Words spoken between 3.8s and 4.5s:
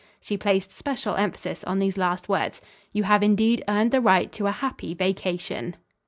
the right to